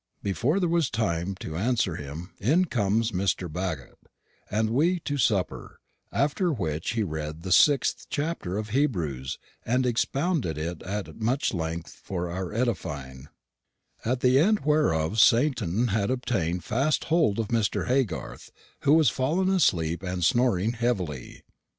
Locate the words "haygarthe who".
17.85-18.93